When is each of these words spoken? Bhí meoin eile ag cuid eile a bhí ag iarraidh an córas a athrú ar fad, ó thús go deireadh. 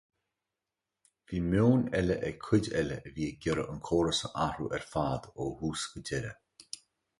Bhí 1.31 1.41
meoin 1.49 1.83
eile 1.99 2.15
ag 2.29 2.39
cuid 2.47 2.71
eile 2.81 2.97
a 3.09 3.13
bhí 3.19 3.29
ag 3.33 3.47
iarraidh 3.49 3.71
an 3.75 3.85
córas 3.91 4.25
a 4.31 4.33
athrú 4.47 4.73
ar 4.75 4.89
fad, 4.97 5.31
ó 5.45 5.51
thús 5.61 5.89
go 5.93 6.07
deireadh. 6.11 6.45